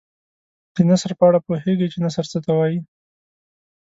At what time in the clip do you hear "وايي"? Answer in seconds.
2.57-2.79